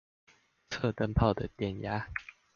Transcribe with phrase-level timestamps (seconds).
[0.67, 2.07] 測燈泡的電壓